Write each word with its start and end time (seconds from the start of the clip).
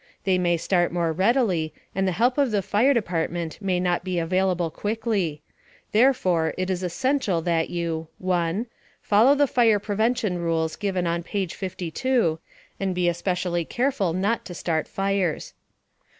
They 0.23 0.39
may 0.39 0.57
start 0.57 0.91
more 0.91 1.11
readily, 1.13 1.75
and 1.93 2.07
the 2.07 2.11
help 2.13 2.39
of 2.39 2.49
the 2.49 2.63
fire 2.63 2.91
department 2.91 3.59
may 3.61 3.79
not 3.79 4.03
be 4.03 4.17
available 4.17 4.71
quickly. 4.71 5.43
Therefore, 5.91 6.55
it 6.57 6.71
is 6.71 6.81
essential 6.81 7.39
that 7.43 7.69
you: 7.69 8.07
1. 8.17 8.65
Follow 9.03 9.35
the 9.35 9.45
fire 9.45 9.77
prevention 9.77 10.39
rules 10.39 10.75
given 10.75 11.05
on 11.05 11.21
page 11.21 11.53
52, 11.53 12.39
and 12.79 12.95
be 12.95 13.09
especially 13.09 13.63
careful 13.63 14.11
not 14.11 14.43
to 14.45 14.55
start 14.55 14.87
fires. 14.87 15.53